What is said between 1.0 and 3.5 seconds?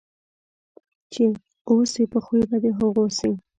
چې اوسې په خوی په د هغو سې.